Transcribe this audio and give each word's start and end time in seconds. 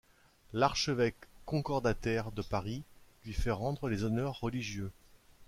L'archevêque 0.51 1.27
concordataire 1.45 2.31
de 2.31 2.41
Paris 2.41 2.81
lui 3.23 3.33
fait 3.33 3.51
rendre 3.51 3.87
les 3.87 4.03
honneurs 4.03 4.39
religieux. 4.39 4.89